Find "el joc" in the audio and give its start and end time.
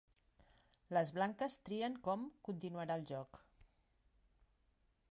3.01-3.41